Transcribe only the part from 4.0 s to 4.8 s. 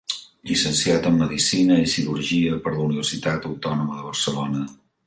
de Barcelona.